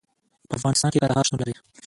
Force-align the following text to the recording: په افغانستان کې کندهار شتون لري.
په 0.49 0.53
افغانستان 0.59 0.89
کې 0.91 0.99
کندهار 1.01 1.25
شتون 1.27 1.39
لري. 1.41 1.53